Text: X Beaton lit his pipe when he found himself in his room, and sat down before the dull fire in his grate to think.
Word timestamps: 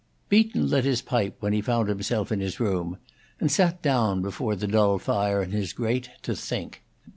X 0.03 0.07
Beaton 0.29 0.67
lit 0.67 0.83
his 0.83 1.03
pipe 1.03 1.35
when 1.41 1.53
he 1.53 1.61
found 1.61 1.87
himself 1.87 2.31
in 2.31 2.39
his 2.39 2.59
room, 2.59 2.97
and 3.39 3.51
sat 3.51 3.83
down 3.83 4.23
before 4.23 4.55
the 4.55 4.65
dull 4.65 4.97
fire 4.97 5.43
in 5.43 5.51
his 5.51 5.73
grate 5.73 6.09
to 6.23 6.35
think. 6.35 6.81